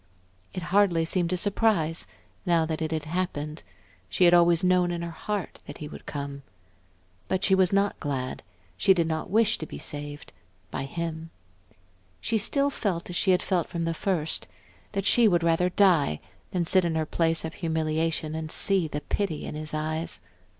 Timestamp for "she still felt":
12.19-13.11